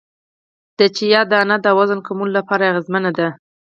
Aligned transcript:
د 0.79 0.81
چیا 0.97 1.21
دانه 1.31 1.55
د 1.61 1.67
وزن 1.77 1.99
کمولو 2.07 2.33
لپاره 2.39 2.63
اغیزمنه 2.71 3.11
ده 3.17 3.27